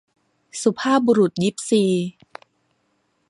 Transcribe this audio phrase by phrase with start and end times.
[0.61, 1.83] สุภาพบุรุษยิปซี